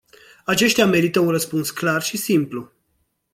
Aceștia 0.45 0.85
merită 0.85 1.19
un 1.19 1.29
răspuns 1.29 1.69
clar 1.71 2.01
și 2.01 2.17
simplu. 2.17 2.71